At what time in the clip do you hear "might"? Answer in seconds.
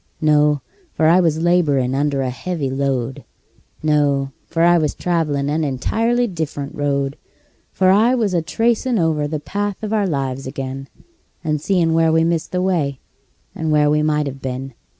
14.01-14.25